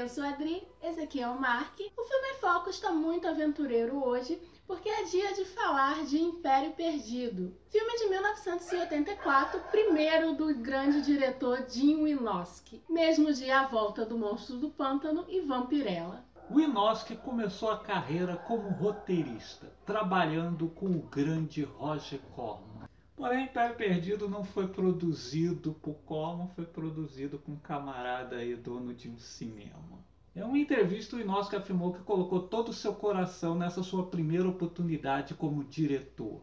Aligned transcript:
Eu 0.00 0.08
sou 0.08 0.24
a 0.24 0.30
Adri, 0.30 0.66
esse 0.82 0.98
aqui 0.98 1.20
é 1.20 1.28
o 1.28 1.38
Mark. 1.38 1.78
O 1.78 2.04
filme 2.04 2.28
em 2.30 2.40
Foco 2.40 2.70
está 2.70 2.90
muito 2.90 3.28
aventureiro 3.28 4.02
hoje, 4.02 4.40
porque 4.66 4.88
é 4.88 5.04
dia 5.04 5.34
de 5.34 5.44
falar 5.44 6.06
de 6.06 6.18
Império 6.18 6.72
Perdido. 6.72 7.54
Filme 7.68 7.98
de 7.98 8.08
1984, 8.08 9.60
primeiro 9.70 10.32
do 10.34 10.54
grande 10.54 11.02
diretor 11.02 11.66
Jim 11.68 11.96
Wynorski, 11.96 12.82
mesmo 12.88 13.30
de 13.30 13.50
A 13.50 13.66
Volta 13.66 14.06
do 14.06 14.16
Monstro 14.16 14.56
do 14.56 14.70
Pântano 14.70 15.26
e 15.28 15.42
Vampirella. 15.42 16.24
Wynorski 16.50 17.14
começou 17.16 17.70
a 17.70 17.80
carreira 17.80 18.38
como 18.38 18.70
roteirista, 18.70 19.70
trabalhando 19.84 20.68
com 20.68 20.86
o 20.86 21.02
grande 21.02 21.64
Roger 21.64 22.20
Corman. 22.34 22.79
Porém, 23.20 23.44
Império 23.44 23.76
Perdido 23.76 24.30
não 24.30 24.42
foi 24.42 24.66
produzido 24.66 25.74
por 25.82 25.92
Corman, 26.06 26.48
foi 26.56 26.64
produzido 26.64 27.38
com 27.38 27.52
um 27.52 27.56
camarada 27.58 28.36
aí, 28.36 28.56
dono 28.56 28.94
de 28.94 29.10
um 29.10 29.18
cinema. 29.18 30.02
Em 30.34 30.42
uma 30.42 30.58
entrevista, 30.58 31.14
o 31.14 31.18
Wynorski 31.18 31.54
afirmou 31.54 31.92
que 31.92 32.00
colocou 32.00 32.40
todo 32.40 32.70
o 32.70 32.72
seu 32.72 32.94
coração 32.94 33.54
nessa 33.54 33.82
sua 33.82 34.06
primeira 34.06 34.48
oportunidade 34.48 35.34
como 35.34 35.62
diretor. 35.64 36.40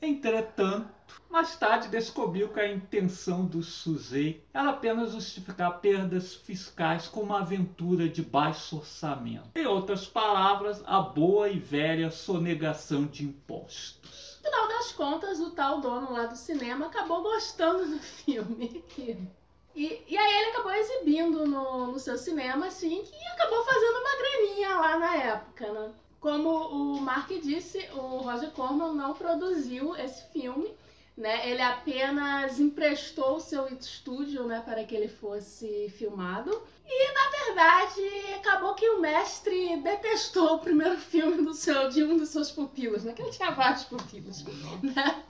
Entretanto, 0.00 0.88
mais 1.28 1.56
tarde 1.56 1.88
descobriu 1.88 2.48
que 2.50 2.60
a 2.60 2.72
intenção 2.72 3.44
do 3.44 3.60
Suzei 3.60 4.46
era 4.54 4.70
apenas 4.70 5.10
justificar 5.10 5.80
perdas 5.80 6.32
fiscais 6.32 7.08
com 7.08 7.22
uma 7.22 7.40
aventura 7.40 8.08
de 8.08 8.22
baixo 8.22 8.76
orçamento. 8.76 9.50
Em 9.56 9.66
outras 9.66 10.06
palavras, 10.06 10.80
a 10.86 11.00
boa 11.00 11.48
e 11.48 11.58
velha 11.58 12.08
sonegação 12.08 13.04
de 13.04 13.24
impostos. 13.24 14.29
No 14.42 14.50
final 14.50 14.68
das 14.68 14.92
contas, 14.92 15.40
o 15.40 15.50
tal 15.50 15.80
dono 15.80 16.12
lá 16.12 16.24
do 16.26 16.36
cinema 16.36 16.86
acabou 16.86 17.22
gostando 17.22 17.86
do 17.86 17.98
filme. 17.98 18.82
E, 19.74 20.02
e 20.08 20.18
aí 20.18 20.34
ele 20.34 20.50
acabou 20.50 20.72
exibindo 20.72 21.46
no, 21.46 21.92
no 21.92 21.98
seu 21.98 22.18
cinema, 22.18 22.66
assim, 22.66 23.02
que 23.02 23.26
acabou 23.28 23.64
fazendo 23.64 23.98
uma 23.98 24.16
graninha 24.16 24.74
lá 24.76 24.98
na 24.98 25.16
época, 25.16 25.72
né? 25.72 25.92
Como 26.20 26.48
o 26.50 27.00
Mark 27.00 27.28
disse, 27.28 27.78
o 27.94 28.18
Roger 28.18 28.50
Corman 28.50 28.94
não 28.94 29.14
produziu 29.14 29.94
esse 29.96 30.24
filme, 30.32 30.74
né? 31.20 31.48
Ele 31.48 31.60
apenas 31.60 32.58
emprestou 32.58 33.36
o 33.36 33.40
seu 33.40 33.68
estúdio, 33.68 34.44
né, 34.44 34.62
para 34.64 34.82
que 34.84 34.94
ele 34.94 35.08
fosse 35.08 35.88
filmado. 35.90 36.50
E 36.86 37.12
na 37.12 37.44
verdade, 37.44 38.34
acabou 38.34 38.74
que 38.74 38.88
o 38.88 39.00
mestre 39.00 39.76
detestou 39.82 40.56
o 40.56 40.58
primeiro 40.58 40.96
filme 40.98 41.42
do 41.42 41.54
seu, 41.54 41.88
de 41.88 42.02
um 42.02 42.16
dos 42.16 42.30
seus 42.30 42.50
pupilos, 42.50 43.04
né? 43.04 43.12
Que 43.12 43.22
ele 43.22 43.30
tinha 43.30 43.52
vários 43.52 43.84
pupilos, 43.84 44.44
né? 44.82 45.24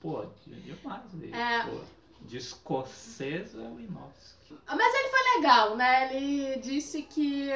Pô, 0.00 0.26
demais 0.44 1.10
dele. 1.12 1.34
É. 1.34 1.62
Pô, 1.62 1.80
de 2.20 2.36
escocesa 2.36 3.62
é 3.62 3.68
o. 3.68 3.76
Mas 4.68 4.94
ele 4.94 5.08
foi 5.08 5.36
legal, 5.36 5.76
né? 5.76 6.14
Ele 6.14 6.60
disse 6.60 7.02
que 7.02 7.50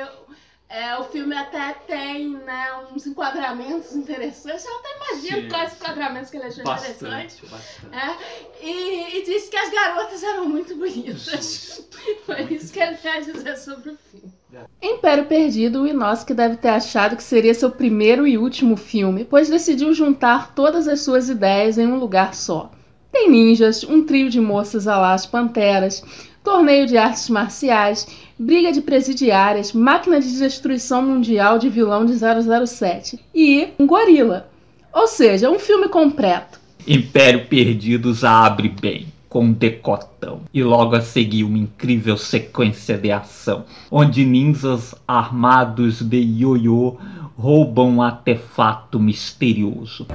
é, 0.71 0.97
o 0.99 1.05
filme 1.05 1.35
até 1.35 1.75
tem 1.85 2.29
né, 2.29 2.69
uns 2.95 3.05
enquadramentos 3.05 3.97
interessantes. 3.97 4.65
Eu 4.65 4.77
até 4.77 4.89
imagino 4.97 5.43
Sim, 5.43 5.49
quais 5.49 5.71
sim. 5.73 5.77
enquadramentos 5.81 6.31
que 6.31 6.37
ele 6.37 6.47
achou 6.47 6.63
interessantes. 6.63 7.41
Bastante, 7.41 7.47
bastante. 7.47 7.97
É, 7.97 8.65
e, 8.65 9.19
e 9.19 9.25
disse 9.25 9.51
que 9.51 9.57
as 9.57 9.69
garotas 9.69 10.23
eram 10.23 10.49
muito 10.49 10.77
bonitas. 10.77 11.89
Foi 12.25 12.43
isso 12.55 12.73
que 12.73 12.79
ele 12.79 12.97
tem 12.97 13.11
a 13.11 13.21
dizer 13.21 13.57
sobre 13.57 13.91
o 13.91 13.99
filme. 14.11 14.33
É. 14.55 14.65
Império 14.87 15.27
Perdido, 15.27 15.83
o 15.83 15.87
Inosuke 15.89 16.35
deve 16.35 16.57
ter 16.57 16.69
achado 16.69 17.17
que 17.17 17.23
seria 17.23 17.53
seu 17.53 17.71
primeiro 17.73 18.25
e 18.25 18.39
último 18.39 18.77
filme, 18.77 19.25
pois 19.25 19.49
decidiu 19.49 19.93
juntar 19.93 20.55
todas 20.55 20.87
as 20.87 21.01
suas 21.01 21.29
ideias 21.29 21.79
em 21.79 21.87
um 21.87 21.99
lugar 21.99 22.33
só. 22.33 22.71
Tem 23.11 23.29
ninjas, 23.29 23.83
um 23.83 24.05
trio 24.05 24.31
de 24.31 24.41
moças 24.41 24.87
a 24.87 24.97
lá 24.97 25.15
as 25.15 25.27
panteras, 25.27 26.03
torneio 26.43 26.87
de 26.87 26.97
artes 26.97 27.29
marciais, 27.29 28.07
briga 28.39 28.73
de 28.73 28.81
presidiárias, 28.81 29.73
máquina 29.73 30.21
de 30.21 30.39
destruição 30.39 31.03
mundial 31.03 31.59
de 31.59 31.69
vilão 31.69 32.05
de 32.05 32.15
007 32.15 33.21
e 33.35 33.69
um 33.79 33.87
gorila. 33.87 34.49
Ou 34.93 35.07
seja, 35.07 35.51
um 35.51 35.59
filme 35.59 35.89
completo. 35.89 36.59
Império 36.87 37.47
Perdidos 37.47 38.25
abre 38.25 38.69
bem, 38.69 39.07
com 39.29 39.53
decotão, 39.53 40.41
e 40.53 40.63
logo 40.63 40.97
a 40.97 41.01
seguir 41.01 41.45
uma 41.45 41.59
incrível 41.59 42.17
sequência 42.17 42.97
de 42.99 43.13
ação, 43.13 43.65
onde 43.91 44.25
ninjas 44.25 44.95
armados 45.07 46.03
de 46.03 46.19
ioiô 46.19 46.97
roubam 47.37 47.89
um 47.91 48.03
artefato 48.03 48.99
misterioso. 48.99 50.07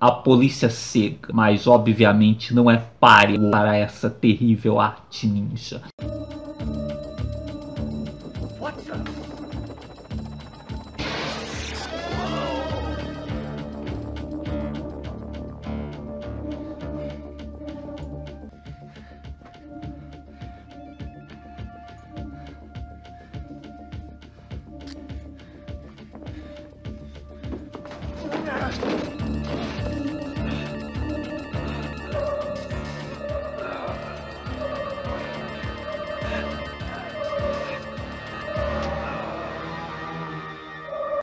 A 0.00 0.10
polícia 0.10 0.70
cega, 0.70 1.28
mas 1.30 1.66
obviamente 1.66 2.54
não 2.54 2.70
é 2.70 2.78
páreo 2.98 3.50
para 3.50 3.76
essa 3.76 4.08
terrível 4.08 4.80
arte 4.80 5.26
ninja. 5.26 5.82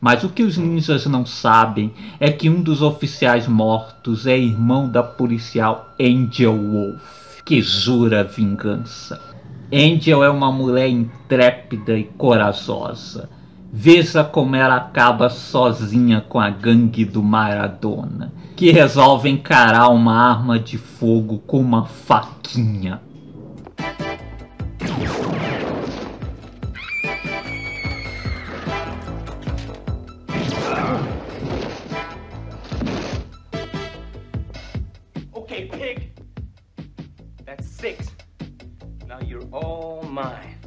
Mas 0.07 0.23
o 0.23 0.29
que 0.29 0.41
os 0.41 0.57
ninjas 0.57 1.05
não 1.05 1.25
sabem 1.25 1.93
é 2.17 2.31
que 2.31 2.49
um 2.49 2.61
dos 2.61 2.81
oficiais 2.81 3.45
mortos 3.45 4.25
é 4.25 4.37
irmão 4.37 4.87
da 4.87 5.03
policial 5.03 5.93
Angel 5.99 6.57
Wolf, 6.57 7.41
que 7.43 7.61
jura 7.61 8.23
vingança. 8.23 9.19
Angel 9.69 10.23
é 10.23 10.29
uma 10.29 10.49
mulher 10.49 10.87
intrépida 10.87 11.97
e 11.97 12.05
corajosa. 12.05 13.29
Veja 13.69 14.23
como 14.23 14.55
ela 14.55 14.77
acaba 14.77 15.29
sozinha 15.29 16.21
com 16.21 16.39
a 16.39 16.49
gangue 16.49 17.03
do 17.03 17.21
Maradona, 17.21 18.31
que 18.55 18.71
resolve 18.71 19.27
encarar 19.27 19.89
uma 19.89 20.15
arma 20.15 20.57
de 20.57 20.77
fogo 20.77 21.39
com 21.39 21.59
uma 21.59 21.83
faquinha. 21.83 23.01
That's 37.47 37.65
six. 37.65 38.09
Now 39.07 39.19
you're 39.25 39.47
all 39.53 40.03
mine. 40.03 40.57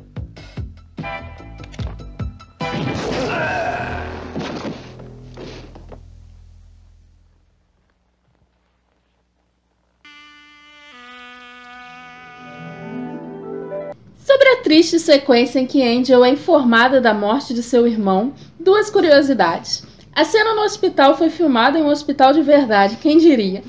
Sobre 14.24 14.48
a 14.48 14.62
triste 14.62 14.98
sequência 14.98 15.58
em 15.58 15.66
que 15.66 15.82
Angel 15.82 16.24
é 16.24 16.30
informada 16.30 16.98
da 16.98 17.12
morte 17.12 17.52
de 17.52 17.62
seu 17.62 17.86
irmão, 17.86 18.32
duas 18.58 18.88
curiosidades. 18.88 19.82
A 20.14 20.24
cena 20.24 20.54
no 20.54 20.62
hospital 20.62 21.14
foi 21.14 21.28
filmada 21.28 21.78
em 21.78 21.82
um 21.82 21.88
hospital 21.88 22.32
de 22.32 22.40
verdade, 22.40 22.96
quem 22.96 23.18
diria? 23.18 23.62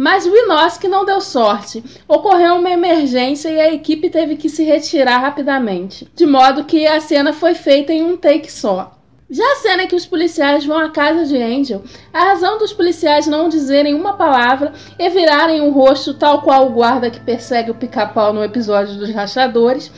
Mas 0.00 0.24
Wynorski 0.24 0.86
não 0.86 1.04
deu 1.04 1.20
sorte. 1.20 1.82
Ocorreu 2.06 2.54
uma 2.54 2.70
emergência 2.70 3.48
e 3.48 3.58
a 3.58 3.74
equipe 3.74 4.08
teve 4.08 4.36
que 4.36 4.48
se 4.48 4.62
retirar 4.62 5.18
rapidamente, 5.18 6.08
de 6.14 6.24
modo 6.24 6.66
que 6.66 6.86
a 6.86 7.00
cena 7.00 7.32
foi 7.32 7.52
feita 7.52 7.92
em 7.92 8.04
um 8.04 8.16
take 8.16 8.48
só. 8.48 8.96
Já 9.28 9.42
a 9.42 9.56
cena 9.56 9.88
que 9.88 9.96
os 9.96 10.06
policiais 10.06 10.64
vão 10.64 10.78
à 10.78 10.90
casa 10.90 11.26
de 11.26 11.36
Angel, 11.36 11.82
a 12.12 12.26
razão 12.26 12.58
dos 12.58 12.72
policiais 12.72 13.26
não 13.26 13.48
dizerem 13.48 13.92
uma 13.92 14.16
palavra 14.16 14.72
e 14.96 15.10
virarem 15.10 15.62
o 15.62 15.72
rosto 15.72 16.14
tal 16.14 16.42
qual 16.42 16.68
o 16.68 16.74
guarda 16.74 17.10
que 17.10 17.18
persegue 17.18 17.72
o 17.72 17.74
pica-pau 17.74 18.32
no 18.32 18.44
episódio 18.44 18.94
dos 18.94 19.12
rachadores, 19.12 19.90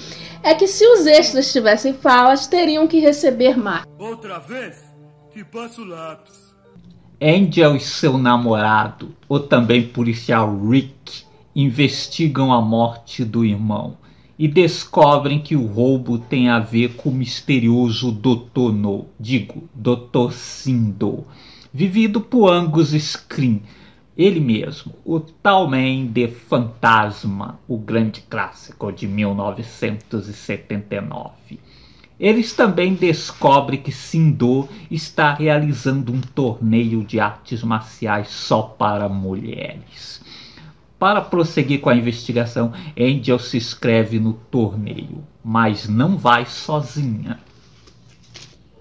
é 0.42 0.54
que 0.54 0.66
se 0.66 0.86
os 0.86 1.06
extras 1.06 1.52
tivessem 1.52 1.92
falas, 1.92 2.46
teriam 2.46 2.88
que 2.88 3.00
receber 3.00 3.54
mais. 3.54 3.84
Outra 3.98 4.38
vez 4.38 4.82
que 5.30 5.44
passa 5.44 5.82
o 5.82 5.84
lápis. 5.84 6.49
Angel 7.22 7.76
e 7.76 7.80
seu 7.80 8.16
namorado, 8.16 9.14
o 9.28 9.38
também 9.38 9.86
policial 9.86 10.58
Rick, 10.66 11.24
investigam 11.54 12.50
a 12.50 12.62
morte 12.62 13.26
do 13.26 13.44
irmão 13.44 13.98
e 14.38 14.48
descobrem 14.48 15.38
que 15.38 15.54
o 15.54 15.66
roubo 15.66 16.16
tem 16.16 16.48
a 16.48 16.58
ver 16.58 16.94
com 16.94 17.10
o 17.10 17.14
misterioso 17.14 18.10
Dr. 18.10 18.72
No, 18.72 19.04
digo, 19.20 19.68
Dr. 19.74 20.32
Sindo, 20.32 21.26
vivido 21.70 22.22
por 22.22 22.50
Angus 22.50 22.92
Screen, 22.92 23.60
Ele 24.16 24.40
mesmo, 24.40 24.94
o 25.04 25.20
Talman 25.20 26.06
de 26.06 26.26
Fantasma, 26.26 27.60
o 27.68 27.76
grande 27.76 28.22
clássico 28.22 28.90
de 28.90 29.06
1979. 29.06 31.60
Eles 32.20 32.52
também 32.52 32.92
descobrem 32.92 33.80
que 33.80 33.90
Sindô 33.90 34.68
está 34.90 35.32
realizando 35.32 36.12
um 36.12 36.20
torneio 36.20 37.02
de 37.02 37.18
artes 37.18 37.62
marciais 37.62 38.28
só 38.28 38.60
para 38.60 39.08
mulheres. 39.08 40.20
Para 40.98 41.22
prosseguir 41.22 41.80
com 41.80 41.88
a 41.88 41.96
investigação, 41.96 42.74
Angel 42.94 43.38
se 43.38 43.56
inscreve 43.56 44.20
no 44.20 44.34
torneio, 44.34 45.24
mas 45.42 45.88
não 45.88 46.18
vai 46.18 46.44
sozinha. 46.44 47.40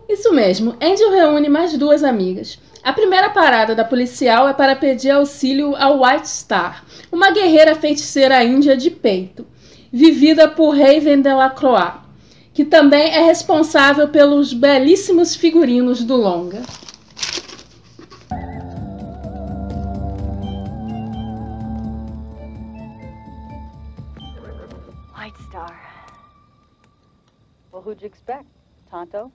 Isso 0.09 0.33
mesmo, 0.33 0.75
Angel 0.81 1.09
reúne 1.09 1.47
mais 1.47 1.77
duas 1.77 2.03
amigas. 2.03 2.59
A 2.83 2.91
primeira 2.91 3.29
parada 3.29 3.73
da 3.73 3.85
policial 3.85 4.49
é 4.49 4.53
para 4.53 4.75
pedir 4.75 5.11
auxílio 5.11 5.77
ao 5.77 6.03
White 6.03 6.27
Star, 6.27 6.83
uma 7.09 7.31
guerreira 7.31 7.73
feiticeira 7.73 8.43
índia 8.43 8.75
de 8.75 8.89
peito, 8.89 9.47
vivida 9.93 10.49
por 10.49 10.71
Raven 10.71 11.21
Delacroix, 11.21 12.08
que 12.59 12.65
também 12.65 13.13
é 13.13 13.23
responsável 13.23 14.09
pelos 14.09 14.51
belíssimos 14.51 15.33
figurinos 15.33 16.03
do 16.03 16.17
longa. 16.17 16.61
White 25.17 25.41
Star. 25.47 25.73
Well, 27.71 27.81
who'd 27.81 28.03
you 28.03 28.11
expect? 28.11 28.43
Tonto? 28.91 29.31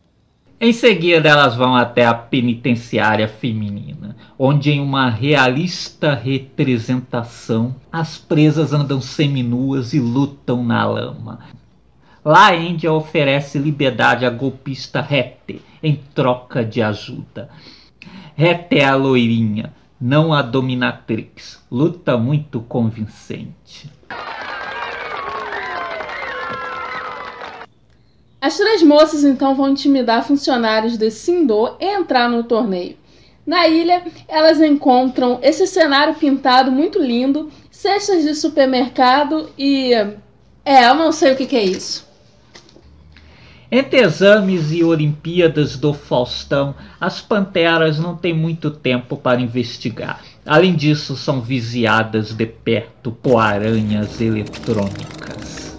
Em 0.61 0.75
seguida, 0.75 1.27
elas 1.27 1.57
vão 1.57 1.75
até 1.75 2.05
a 2.05 2.13
penitenciária 2.13 3.27
feminina, 3.27 4.15
onde, 4.39 4.71
em 4.71 4.83
uma 4.83 5.09
realista 5.09 6.13
representação, 6.13 7.75
as 7.91 8.19
presas 8.19 8.75
andam 8.75 9.01
seminuas 9.01 9.95
e 9.95 9.99
lutam 9.99 10.63
na 10.63 10.85
lama. 10.85 11.64
Lá, 12.25 12.55
Angel 12.55 12.95
oferece 12.95 13.59
liberdade 13.59 14.25
à 14.25 14.31
golpista 14.31 15.03
Rete 15.03 15.61
em 15.83 16.01
troca 16.15 16.65
de 16.65 16.81
ajuda. 16.81 17.51
Rete 18.35 18.79
é 18.79 18.87
a 18.87 18.97
loirinha, 18.97 19.75
não 20.01 20.33
a 20.33 20.41
dominatrix. 20.41 21.63
Luta 21.71 22.17
muito 22.17 22.61
convincente. 22.63 23.93
As 28.41 28.57
três 28.57 28.83
moças 28.83 29.23
então 29.23 29.55
vão 29.55 29.69
intimidar 29.69 30.27
funcionários 30.27 30.97
de 30.97 31.11
Sindô 31.11 31.77
e 31.79 31.85
entrar 31.85 32.31
no 32.31 32.43
torneio. 32.45 32.97
Na 33.47 33.69
ilha, 33.69 34.03
elas 34.27 34.63
encontram 34.63 35.39
esse 35.43 35.67
cenário 35.67 36.15
pintado 36.15 36.73
muito 36.73 36.99
lindo, 36.99 37.51
cestas 37.71 38.23
de 38.23 38.35
supermercado 38.35 39.51
e. 39.59 39.93
É, 40.65 40.89
eu 40.89 40.95
não 40.95 41.13
sei 41.13 41.33
o 41.33 41.37
que, 41.37 41.45
que 41.45 41.57
é 41.57 41.63
isso. 41.63 42.04
Entre 43.71 44.01
exames 44.01 44.73
e 44.73 44.85
Olimpíadas 44.85 45.77
do 45.77 45.95
Faustão, 45.95 46.75
as 47.01 47.21
panteras 47.21 47.99
não 47.99 48.15
têm 48.15 48.35
muito 48.35 48.71
tempo 48.71 49.17
para 49.17 49.41
investigar. 49.41 50.23
Além 50.45 50.75
disso, 50.75 51.17
são 51.17 51.41
vigiadas 51.41 52.33
de 52.33 52.47
perto 52.47 53.11
por 53.11 53.39
aranhas 53.39 54.21
eletrônicas. 54.21 55.79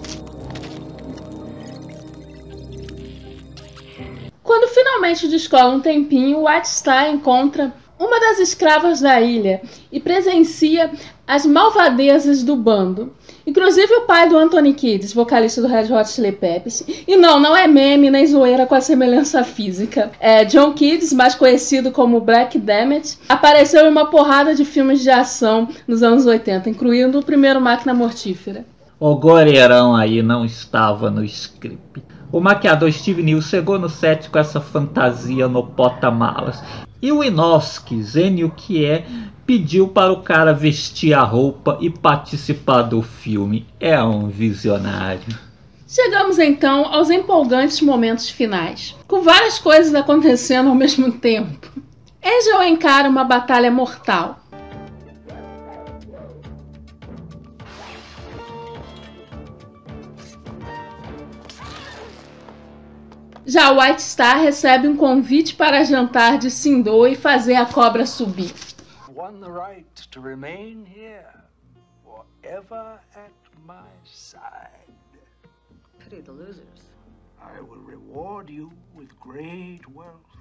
Quando 4.41 4.67
finalmente 4.73 5.27
descola 5.27 5.75
um 5.75 5.79
tempinho, 5.79 6.45
White 6.45 6.67
Star 6.67 7.09
encontra 7.09 7.71
uma 7.99 8.19
das 8.19 8.39
escravas 8.39 8.99
da 9.01 9.21
ilha 9.21 9.61
e 9.91 9.99
presencia 9.99 10.91
as 11.27 11.45
malvadezas 11.45 12.43
do 12.43 12.55
bando. 12.55 13.13
Inclusive 13.45 13.93
o 13.93 14.01
pai 14.01 14.27
do 14.27 14.37
Anthony 14.37 14.73
Kidd, 14.73 15.13
vocalista 15.13 15.61
do 15.61 15.67
Red 15.67 15.93
Hot 15.93 16.09
Chili 16.09 16.31
Peppers. 16.31 16.83
E 17.07 17.15
não, 17.15 17.39
não 17.39 17.55
é 17.55 17.67
meme 17.67 18.09
nem 18.09 18.25
zoeira 18.25 18.65
com 18.65 18.73
a 18.73 18.81
semelhança 18.81 19.43
física. 19.43 20.11
É, 20.19 20.43
John 20.45 20.73
Kidd, 20.73 21.13
mais 21.13 21.35
conhecido 21.35 21.91
como 21.91 22.19
Black 22.19 22.57
Damage, 22.57 23.17
apareceu 23.29 23.85
em 23.85 23.89
uma 23.89 24.07
porrada 24.07 24.55
de 24.55 24.65
filmes 24.65 25.01
de 25.01 25.09
ação 25.09 25.69
nos 25.87 26.01
anos 26.01 26.25
80, 26.25 26.69
incluindo 26.69 27.19
o 27.19 27.23
primeiro 27.23 27.61
Máquina 27.61 27.93
Mortífera. 27.93 28.65
O 28.99 29.15
goreirão 29.15 29.95
aí 29.95 30.23
não 30.23 30.45
estava 30.45 31.11
no 31.11 31.23
script. 31.23 32.01
O 32.31 32.39
maquiador 32.39 32.91
Steve 32.91 33.21
News 33.21 33.45
chegou 33.45 33.77
no 33.77 33.87
set 33.87 34.29
com 34.29 34.39
essa 34.39 34.59
fantasia 34.59 35.47
no 35.47 35.63
porta-malas. 35.63 36.61
E 37.01 37.11
o 37.11 37.23
Inoski, 37.23 38.01
gênio 38.03 38.51
que 38.55 38.85
é, 38.85 39.05
pediu 39.45 39.87
para 39.87 40.11
o 40.11 40.21
cara 40.21 40.53
vestir 40.53 41.13
a 41.13 41.23
roupa 41.23 41.77
e 41.79 41.89
participar 41.89 42.83
do 42.83 43.01
filme. 43.01 43.67
É 43.79 44.01
um 44.01 44.27
visionário. 44.27 45.37
Chegamos 45.87 46.39
então 46.39 46.85
aos 46.85 47.09
empolgantes 47.09 47.79
momentos 47.79 48.29
finais, 48.29 48.95
com 49.07 49.21
várias 49.21 49.59
coisas 49.59 49.93
acontecendo 49.93 50.69
ao 50.69 50.75
mesmo 50.75 51.11
tempo. 51.11 51.69
Angel 52.23 52.63
encara 52.63 53.07
uma 53.07 53.23
batalha 53.23 53.69
mortal. 53.69 54.39
Já 63.47 63.71
White 63.71 64.01
Star 64.01 64.37
recebe 64.37 64.87
um 64.87 64.97
convite 64.97 65.55
para 65.55 65.83
jantar 65.83 66.39
de 66.39 66.49
Sindô 66.49 67.05
e 67.05 67.15
fazer 67.15 67.55
a 67.55 67.65
cobra 67.65 68.05
subir. 68.05 68.51
won 69.15 69.39
the 69.39 69.49
right 69.49 69.95
to 70.11 70.19
remain 70.19 70.85
here 70.85 71.31
forever 72.03 72.99
at 73.15 73.31
my 73.65 73.87
side. 74.03 74.41
Pity 75.99 76.21
the 76.21 76.31
losers. 76.31 76.89
I 77.39 77.61
will 77.61 77.79
reward 77.79 78.49
you 78.49 78.71
with 78.93 79.17
great 79.19 79.87
wealth, 79.93 80.37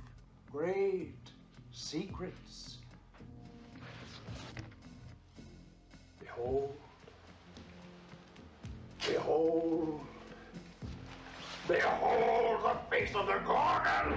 great 0.50 1.14
secrets. 1.72 2.78
Behold, 6.20 6.74
behold, 9.06 10.00
behold 11.68 12.43
the 12.64 12.74
face 12.88 13.14
of 13.14 13.26
the 13.26 13.38
Gorgon! 13.44 14.14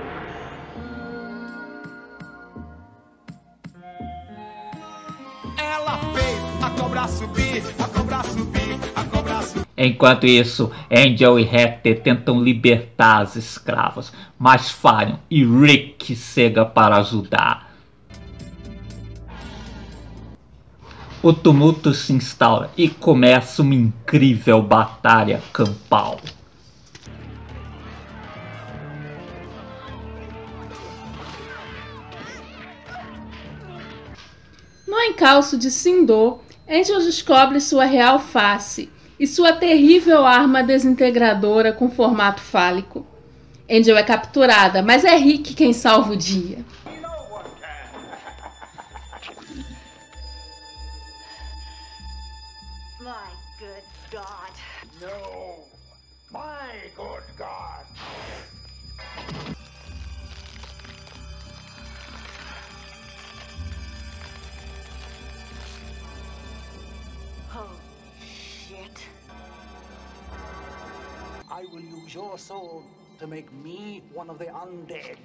Ela 5.58 5.98
fez 6.16 6.64
a 6.64 6.70
cobra 6.70 7.08
subir, 7.10 7.62
a 7.78 7.88
cobra 7.90 8.24
subir, 8.24 8.80
a 8.96 9.04
cobra 9.04 9.42
subir. 9.42 9.68
Enquanto 9.78 10.26
isso, 10.26 10.72
Angel 10.90 11.40
e 11.40 11.44
Hector 11.44 11.96
tentam 11.96 12.42
libertar 12.42 13.24
as 13.24 13.36
escravas, 13.36 14.14
mas 14.40 14.72
falham 14.72 15.20
e 15.30 15.44
Rick 15.44 16.16
chega 16.16 16.66
para 16.66 16.96
ajudar. 16.98 17.68
O 21.22 21.34
tumulto 21.34 21.94
se 21.94 22.14
instaura 22.14 22.70
e 22.78 22.88
começa 22.88 23.62
uma 23.62 23.76
incrível 23.76 24.62
batalha 24.62 25.42
campal. 25.52 26.18
Encalço 35.18 35.58
de 35.58 35.72
Sindô, 35.72 36.38
Angel 36.70 37.00
descobre 37.00 37.60
sua 37.60 37.86
real 37.86 38.20
face 38.20 38.88
e 39.20 39.26
sua 39.26 39.52
terrível 39.52 40.24
arma 40.24 40.62
desintegradora 40.62 41.74
com 41.74 41.90
formato 41.90 42.40
fálico. 42.40 43.04
Angel 43.68 43.98
é 43.98 44.04
capturada, 44.04 44.84
mas 44.84 45.04
é 45.04 45.18
Rick 45.18 45.56
quem 45.56 45.74
salva 45.74 46.14
o 46.14 46.16
dia. 46.16 46.64
I 71.58 71.66
will 71.74 71.82
use 71.82 72.14
your 72.14 72.38
soul 72.38 72.84
to 73.18 73.26
make 73.26 73.52
me 73.52 74.04
one 74.14 74.30
of 74.30 74.38
the 74.38 74.46
undead. 74.46 75.18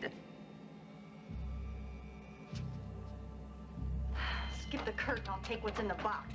Skip 4.59 4.87
the 4.87 4.93
curtain, 4.93 5.25
I'll 5.29 5.43
take 5.43 5.63
what's 5.63 5.79
in 5.79 5.89
the 5.89 5.95
box. 5.97 6.31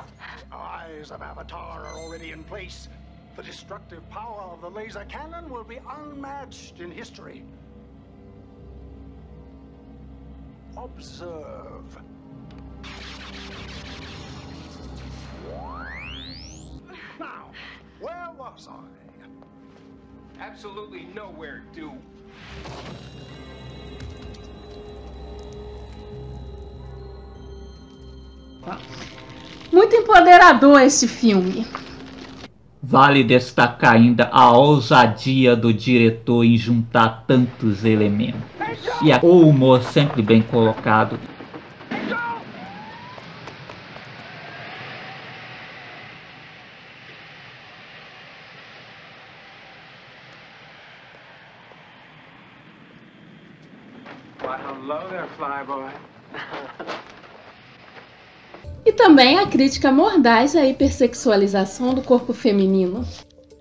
The 0.52 0.56
Eyes 0.56 1.10
of 1.10 1.24
Avatar 1.24 1.84
are 1.84 1.98
already 1.98 2.30
in 2.30 2.44
place. 2.44 2.90
The 3.36 3.42
destructive 3.42 4.08
power 4.12 4.42
of 4.42 4.62
the 4.62 4.70
laser 4.70 5.04
cannon 5.10 5.50
will 5.50 5.64
be 5.64 5.80
unmatched 5.90 6.80
in 6.80 6.92
history. 6.92 7.44
Observe. 10.78 11.98
Now, 17.20 17.50
where 18.00 18.30
was 18.38 18.68
I? 18.70 18.84
Absolutely 20.40 21.08
nowhere. 21.16 21.62
Muito 29.72 29.96
empoderador 29.96 30.82
esse 30.82 31.08
filme. 31.08 31.66
Vale 32.82 33.24
destacar 33.24 33.96
ainda 33.96 34.30
a 34.32 34.52
ousadia 34.52 35.56
do 35.56 35.74
diretor 35.74 36.44
em 36.44 36.58
juntar 36.58 37.26
tantos 37.28 37.84
elementos. 37.84 38.42
E 39.02 39.12
o 39.26 39.48
humor 39.48 39.84
sempre 39.84 40.22
bem 40.22 40.42
colocado. 40.42 41.20
Why, 54.48 54.56
hello 54.60 55.10
there, 55.10 55.28
flyboy. 55.36 55.92
E 58.86 58.94
também 58.94 59.38
a 59.38 59.46
crítica 59.46 59.92
mordaz 59.92 60.56
à 60.56 60.66
hipersexualização 60.66 61.94
do 61.94 62.02
corpo 62.02 62.32
feminino. 62.32 63.06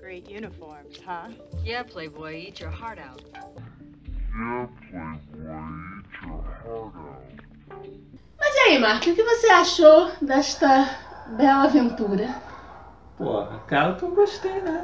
Great 0.01 0.33
uniforms, 0.33 1.01
huh? 1.05 1.33
Yeah, 1.65 1.83
Playboy, 1.93 2.37
eat 2.37 2.63
your 2.63 2.71
heart 2.71 3.01
out. 3.01 3.25
Mas 8.39 8.55
e 8.55 8.59
aí, 8.61 8.79
Marco, 8.79 9.11
o 9.11 9.15
que 9.17 9.25
você 9.25 9.49
achou 9.49 10.13
desta 10.23 10.89
bela 11.37 11.65
aventura? 11.65 12.33
Porra, 13.19 13.63
cara, 13.67 13.95
que 13.95 14.03
eu 14.03 14.15
gostei, 14.15 14.61
né? 14.61 14.83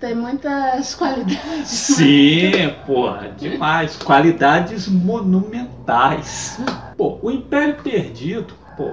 Tem 0.00 0.14
muitas 0.14 0.94
qualidades. 0.94 1.68
Sim, 1.68 2.50
porra, 2.86 3.28
demais. 3.36 3.96
Qualidades 3.96 4.88
monumentais. 4.88 6.60
Pô, 6.96 7.18
o 7.20 7.30
Império 7.30 7.76
Perdido, 7.82 8.54
pô, 8.74 8.92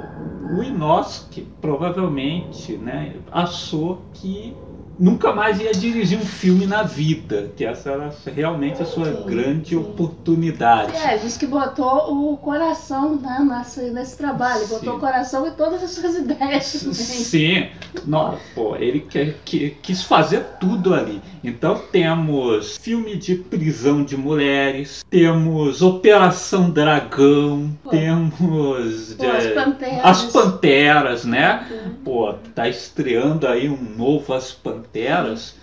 o 0.53 0.62
Inosuke 0.62 1.48
provavelmente, 1.62 2.75
né, 2.75 3.15
achou 3.31 4.01
que 4.13 4.53
nunca 5.01 5.34
mais 5.34 5.60
ia 5.60 5.75
dirigir 5.75 6.17
um 6.17 6.25
filme 6.25 6.65
na 6.67 6.84
vida, 6.84 7.51
que 7.55 7.65
essa 7.65 7.89
era 7.91 8.10
realmente 8.27 8.81
a 8.81 8.86
sua 8.86 9.05
Sim, 9.05 9.25
grande 9.25 9.75
sim. 9.75 9.75
oportunidade. 9.75 10.96
É, 10.96 11.17
diz 11.17 11.38
que 11.38 11.48
botou 11.48 12.34
o 12.34 12.38
coração 12.38 13.20
né, 13.20 13.39
nesse, 13.39 13.91
nesse 13.91 14.17
trabalho, 14.17 14.67
botou 14.67 14.93
Sim. 14.93 14.98
o 14.98 15.00
coração 15.00 15.48
em 15.48 15.51
todas 15.55 15.84
as 15.84 15.91
suas 15.91 16.15
ideias 16.17 16.84
também. 16.84 17.25
Sim, 17.25 17.70
não, 18.03 18.39
pô, 18.53 18.75
ele 18.75 19.01
que, 19.01 19.34
que- 19.46 19.70
quis 19.81 20.03
fazer 20.03 20.58
tudo 20.60 20.93
ali. 20.93 21.24
Então 21.43 21.81
temos 21.91 22.77
filme 22.77 23.15
de 23.15 23.36
prisão 23.36 24.03
de 24.03 24.15
mulheres, 24.15 25.03
temos 25.10 25.81
Operação 25.81 26.69
Dragão, 26.69 27.75
Pô. 27.83 27.89
temos 27.89 29.15
Pô, 29.17 29.25
as 29.25 29.48
panteras. 29.48 30.00
As 30.03 30.24
Panteras, 30.25 31.25
né? 31.25 31.65
Sim. 31.67 31.95
Pô, 32.03 32.33
tá 32.53 32.69
estreando 32.69 33.48
aí 33.48 33.67
um 33.67 33.81
novo 33.98 34.33
As 34.33 34.51
Panteras. 34.51 35.55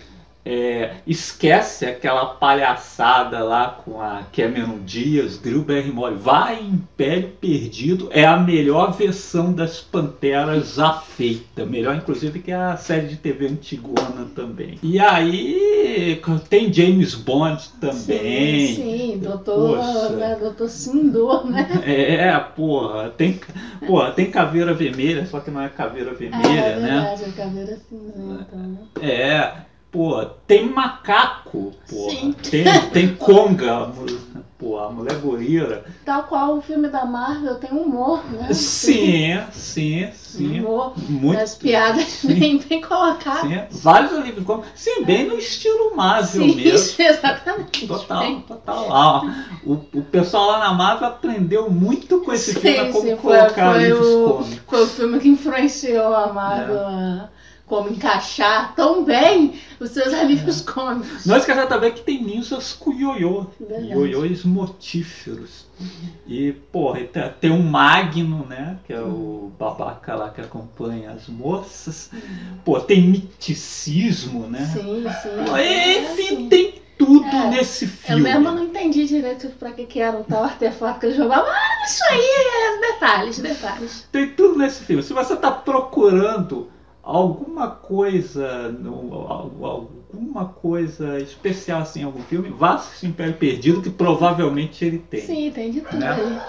É, 0.45 0.95
esquece 1.05 1.85
aquela 1.85 2.25
palhaçada 2.25 3.43
lá 3.43 3.81
com 3.83 4.01
a 4.01 4.23
Cameron 4.33 4.79
Diaz, 4.85 5.37
Drew 5.37 5.63
Barrymore. 5.63 6.15
Vai 6.15 6.61
em 6.61 6.69
Império 6.69 7.29
Perdido. 7.39 8.09
É 8.11 8.25
a 8.25 8.37
melhor 8.37 8.93
versão 8.93 9.51
das 9.53 9.79
Panteras 9.79 10.75
já 10.75 10.93
feita. 10.93 11.65
Melhor, 11.65 11.95
inclusive, 11.95 12.39
que 12.39 12.51
a 12.51 12.77
série 12.77 13.07
de 13.07 13.17
TV 13.17 13.47
antigona 13.47 14.27
também. 14.33 14.79
E 14.81 14.99
aí 14.99 16.19
tem 16.49 16.71
James 16.73 17.15
Bond 17.15 17.69
também. 17.79 18.67
Sim, 18.67 18.75
sim, 18.75 19.19
doutor, 19.19 19.77
Poxa. 19.77 20.09
né, 20.15 20.37
doutor 20.39 20.69
Sindor, 20.69 21.49
né? 21.49 21.67
É, 21.85 22.39
porra, 22.39 23.09
tem, 23.09 23.39
porra, 23.85 24.11
tem 24.11 24.31
caveira 24.31 24.73
vermelha, 24.73 25.25
só 25.25 25.39
que 25.39 25.51
não 25.51 25.61
é 25.61 25.69
caveira 25.69 26.13
vermelha, 26.13 26.59
é, 26.59 26.79
né? 26.79 27.15
verdade, 27.15 27.25
a 27.25 27.31
caveira 27.33 27.77
cinzenta, 27.89 28.55
né? 28.55 28.77
É, 29.01 29.68
pô, 29.91 30.23
tem 30.45 30.69
macaco, 30.69 31.73
pô, 31.89 32.09
Sim. 32.09 32.31
tem, 32.49 32.63
tem 32.91 33.15
conga, 33.15 33.91
pô, 34.57 34.77
a 34.77 34.91
mulher 34.91 35.15
gorila. 35.19 35.83
Tal 36.05 36.23
qual 36.23 36.57
o 36.57 36.61
filme 36.61 36.89
da 36.89 37.05
Marvel 37.05 37.55
tem 37.55 37.71
humor, 37.71 38.23
né? 38.31 38.53
Sim, 38.53 39.39
sim, 39.51 40.09
sim, 40.13 40.59
Humor, 40.59 40.93
muito. 41.09 41.41
as 41.41 41.55
piadas 41.55 42.19
bem, 42.23 42.57
bem 42.59 42.81
colocadas. 42.81 43.41
Sim, 43.41 43.61
vários 43.81 44.13
alívios 44.13 44.45
cômicos, 44.45 44.71
sim, 44.75 45.03
bem 45.03 45.25
no 45.27 45.37
estilo 45.37 45.95
Marvel 45.95 46.49
Sim, 46.49 46.55
mesmo. 46.55 46.95
exatamente. 47.03 47.87
Total, 47.87 48.19
Bem- 48.19 48.41
total. 48.41 48.85
Ah, 48.91 49.21
ó, 49.65 49.71
o, 49.71 49.73
o 49.99 50.03
pessoal 50.03 50.47
lá 50.51 50.59
na 50.59 50.73
Marvel 50.73 51.07
aprendeu 51.07 51.69
muito 51.69 52.19
com 52.21 52.31
esse 52.33 52.53
Sim, 52.53 52.59
filme 52.59 52.77
a 52.79 52.91
como 52.91 53.01
sim, 53.09 53.15
colocar 53.15 53.53
foi 53.73 53.85
alívios 53.85 54.07
o, 54.07 54.23
cômicos. 54.33 54.59
foi 54.67 54.83
o 54.83 54.87
filme 54.87 55.19
que 55.19 55.29
influenciou 55.29 56.13
a 56.13 56.31
Marvel 56.31 56.77
É. 56.77 56.83
a 56.83 57.29
como 57.69 57.87
encaixar 57.89 58.73
tão 58.75 59.05
bem 59.05 59.53
os 59.79 59.91
seus 59.91 60.11
alívios 60.13 60.59
cômicos. 60.61 61.25
Não 61.25 61.37
esqueça 61.37 61.67
também 61.67 61.91
que 61.91 62.01
tem 62.01 62.21
ninjas 62.21 62.73
com 62.73 62.91
ioiô. 62.91 63.45
Ioiôs 63.61 64.43
mortíferos. 64.43 65.67
E, 66.27 66.51
porra, 66.71 67.01
tem- 67.05 67.33
tem 67.39 67.51
um 67.51 67.61
Magno, 67.63 68.45
né? 68.49 68.77
Que 68.85 68.91
é 68.93 68.99
o 68.99 69.51
babaca 69.57 70.15
lá 70.15 70.29
que 70.31 70.41
acompanha 70.41 71.11
as 71.11 71.27
moças. 71.29 72.09
Pô, 72.65 72.79
tem 72.81 73.01
miticismo, 73.07 74.47
né? 74.47 74.65
Sim, 74.73 75.03
sim. 75.21 75.45
Pô, 75.45 75.55
É, 75.55 75.99
Enfim, 76.11 76.27
sim. 76.27 76.49
tem 76.49 76.73
tudo 76.97 77.23
É, 77.25 77.47
nesse 77.49 77.85
Eu 77.85 77.89
filme. 77.91 78.23
mesmo 78.23 78.41
não 78.51 78.63
entendi 78.63 79.05
direito 79.05 79.47
pra 79.59 79.71
que, 79.71 79.85
que 79.85 79.99
era 80.01 80.17
um 80.17 80.23
tal 80.23 80.43
artefato 80.43 80.99
que 80.99 81.05
ele 81.05 81.15
jogava. 81.15 81.47
Ah, 81.47 81.85
isso 81.85 82.03
aí 82.09 82.19
é 82.19 82.91
detalhes, 82.91 83.39
detalhes. 83.39 84.07
Tem 84.11 84.31
tudo 84.31 84.57
nesse 84.57 84.83
filme. 84.83 85.01
Se 85.03 85.13
você 85.13 85.35
tá 85.37 85.49
procurando 85.49 86.69
alguma 87.09 87.67
coisa, 87.67 88.71
alguma 89.61 90.45
coisa 90.45 91.19
especial 91.19 91.81
assim 91.81 92.01
em 92.01 92.03
algum 92.03 92.21
filme, 92.21 92.49
vá 92.49 92.75
assistir 92.75 93.07
Império 93.07 93.33
Perdido, 93.33 93.81
que 93.81 93.89
provavelmente 93.89 94.85
ele 94.85 94.99
tem. 94.99 95.21
Sim, 95.21 95.51
tem 95.51 95.71
de 95.71 95.81
tudo 95.81 95.97
Né? 95.97 96.41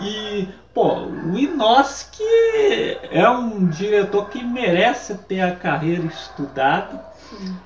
E, 0.00 0.48
pô, 0.72 1.00
o 1.00 1.36
Inosuke 1.36 2.22
é 3.10 3.28
um 3.28 3.66
diretor 3.66 4.28
que 4.30 4.42
merece 4.42 5.14
ter 5.14 5.40
a 5.40 5.54
carreira 5.54 6.06
estudada. 6.06 7.04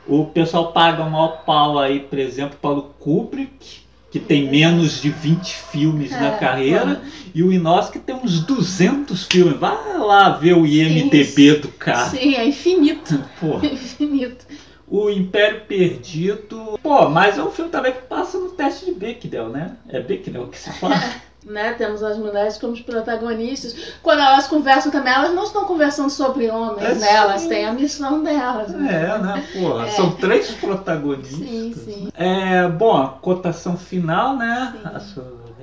O 0.07 0.27
pessoal 0.27 0.73
paga 0.73 1.05
maior 1.05 1.45
pau 1.45 1.79
aí, 1.79 2.01
por 2.01 2.19
exemplo, 2.19 2.59
para 2.61 2.79
o 2.79 2.83
Kubrick, 2.83 3.84
que 4.15 4.21
tem 4.21 4.49
menos 4.49 5.03
de 5.03 5.11
20 5.11 5.53
filmes 5.53 6.13
na 6.13 6.37
É, 6.37 6.39
carreira, 6.39 7.03
e 7.35 7.43
o 7.43 7.53
Inosuke 7.53 7.99
tem 7.99 8.15
uns 8.15 8.45
200 8.45 9.25
filmes. 9.25 9.59
Vai 9.59 9.99
lá 9.99 10.29
ver 10.31 10.57
o 10.57 10.65
IMDB 10.65 11.55
do 11.57 11.67
cara. 11.67 12.11
Sim, 12.11 12.37
é 12.37 12.47
infinito. 12.47 13.21
Pô, 13.41 13.59
É 13.67 13.73
infinito. 13.75 14.47
o 14.87 15.11
Império 15.11 15.63
Perdido. 15.67 16.79
Pô, 16.81 17.09
mas 17.09 17.37
é 17.39 17.43
um 17.43 17.51
filme 17.51 17.73
também 17.73 17.91
que 17.93 18.03
passa 18.03 18.39
no 18.39 18.51
teste 18.51 18.85
de 18.85 18.93
Bechdel, 18.93 19.49
né? 19.49 19.73
É 19.89 19.99
Bechdel 20.01 20.47
que 20.47 20.59
se 20.61 20.73
fala. 20.75 20.95
Né? 21.45 21.75
Temos 21.75 22.03
as 22.03 22.17
mulheres 22.17 22.57
como 22.57 22.83
protagonistas. 22.83 23.75
Quando 24.03 24.21
elas 24.21 24.47
conversam 24.47 24.91
também, 24.91 25.13
elas 25.13 25.35
não 25.35 25.45
estão 25.45 25.67
conversando 25.67 26.09
sobre 26.09 26.49
homens, 26.49 26.83
É, 26.83 26.95
né? 26.95 27.15
Elas 27.15 27.47
têm 27.47 27.67
a 27.67 27.73
missão 27.73 28.23
delas. 28.23 28.71
né? 28.71 29.13
É, 29.15 29.19
né? 29.19 29.45
Porra, 29.53 29.87
É. 29.87 29.91
são 29.91 30.13
três 30.13 30.51
protagonistas. 30.53 31.37
Sim, 31.37 31.75
sim. 31.75 32.09
É, 32.15 32.67
bom, 32.69 32.97
a 32.97 33.09
cotação 33.09 33.77
final, 33.77 34.37
né? 34.37 34.75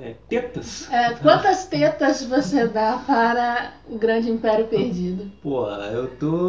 É, 0.00 0.14
tetas. 0.28 0.88
É, 0.90 1.10
quantas 1.14 1.64
tetas 1.66 2.22
você 2.24 2.66
dá 2.66 3.00
para 3.06 3.72
o 3.88 3.96
Grande 3.98 4.30
Império 4.30 4.66
Perdido? 4.66 5.30
Pô, 5.42 5.68
eu 5.68 6.10
dou 6.18 6.42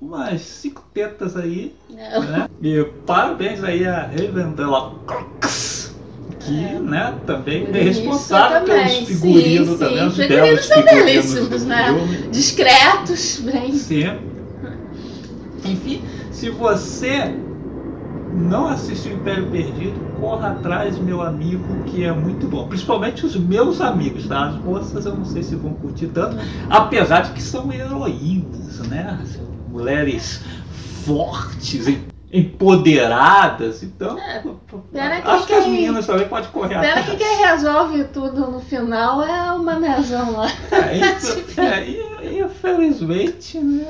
umas 0.00 0.40
cinco 0.42 0.82
tetas 0.92 1.36
aí, 1.36 1.74
né? 1.90 2.46
E 2.62 2.84
parabéns 3.06 3.62
aí 3.64 3.86
a 3.86 4.02
Raven 4.02 4.52
Delacroix, 4.52 5.67
que, 6.48 6.80
né, 6.80 7.14
também 7.26 7.68
é 7.72 7.82
responsável 7.82 8.64
também, 8.64 9.04
pelos 9.04 9.08
figurinos 9.08 9.68
sim, 9.68 9.78
também, 9.78 9.98
sim. 9.98 10.06
os 10.06 10.16
Figurinos 10.16 10.64
são 10.64 10.82
belíssimos, 10.82 11.64
né? 11.64 12.28
Discretos, 12.30 13.40
bem. 13.44 13.72
Sim. 13.72 14.18
Enfim, 15.64 16.02
se 16.30 16.50
você 16.50 17.34
não 18.32 18.68
assistiu 18.68 19.14
Império 19.14 19.46
Perdido, 19.50 19.98
corra 20.20 20.50
atrás, 20.50 20.98
meu 20.98 21.20
amigo, 21.20 21.64
que 21.86 22.04
é 22.04 22.12
muito 22.12 22.46
bom. 22.46 22.66
Principalmente 22.68 23.26
os 23.26 23.36
meus 23.36 23.80
amigos, 23.80 24.26
tá? 24.26 24.48
As 24.48 24.56
moças 24.56 25.04
eu 25.06 25.14
não 25.14 25.24
sei 25.24 25.42
se 25.42 25.54
vão 25.56 25.74
curtir 25.74 26.08
tanto, 26.08 26.36
apesar 26.70 27.22
de 27.22 27.32
que 27.32 27.42
são 27.42 27.72
heroínas, 27.72 28.78
né? 28.88 29.18
Mulheres 29.70 30.42
fortes. 31.04 31.86
Empoderadas, 32.32 33.82
então 33.82 34.18
É, 34.18 34.40
que 34.40 35.28
acho 35.28 35.46
que 35.46 35.54
as 35.54 35.66
meninas 35.66 36.06
também 36.06 36.28
podem 36.28 36.50
correr 36.50 36.80
Pena 36.80 37.00
atrás. 37.00 37.06
que 37.10 37.16
quem 37.16 37.36
resolve 37.38 38.04
tudo 38.04 38.50
no 38.50 38.60
final 38.60 39.22
é 39.22 39.52
o 39.52 39.58
manezão 39.62 40.32
lá. 40.32 40.48
É, 40.70 40.96
isso, 41.16 41.44
é, 41.60 42.40
infelizmente, 42.40 43.58
né, 43.58 43.86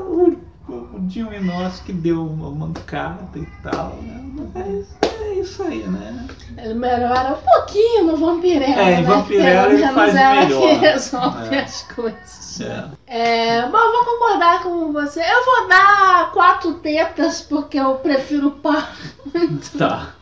o, 0.00 0.36
o 0.68 1.04
Jim 1.08 1.26
Inossi 1.32 1.82
que 1.82 1.92
deu 1.92 2.24
uma 2.26 2.50
mancada 2.50 3.36
e 3.36 3.46
tal, 3.62 3.96
né? 4.02 4.22
Mas 4.54 4.86
é 5.22 5.34
isso 5.34 5.62
aí, 5.62 5.78
né? 5.86 6.26
Ele 6.58 6.74
melhora 6.74 7.34
um 7.34 7.42
pouquinho 7.52 8.04
no 8.06 8.16
Vampirella. 8.16 8.80
É, 8.82 8.92
em 8.94 8.96
né? 8.96 9.02
Vampirella 9.02 9.72
ele 9.72 9.86
faz 9.88 10.14
ela 10.14 10.34
melhor. 10.44 10.60
que 10.60 10.74
resolve 10.86 11.54
É. 11.54 11.58
as 11.62 11.82
coisas. 11.82 12.60
É. 12.60 12.84
É, 13.06 13.62
bom, 13.68 13.76
concordar 14.46 14.62
com 14.62 14.92
você. 14.92 15.20
Eu 15.20 15.44
vou 15.44 15.68
dar 15.68 16.30
quatro 16.32 16.74
tetas 16.74 17.40
porque 17.42 17.78
eu 17.78 17.96
prefiro 17.96 18.52
par. 18.52 18.96
Tá. 19.76 20.14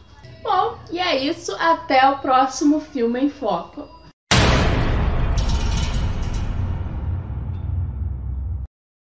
Bom, 0.43 0.77
e 0.91 0.99
é 0.99 1.17
isso. 1.17 1.55
Até 1.59 2.09
o 2.09 2.19
próximo 2.19 2.81
filme 2.81 3.21
em 3.21 3.31
foco. 3.31 3.89